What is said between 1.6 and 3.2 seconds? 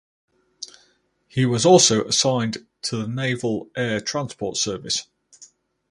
also assigned to the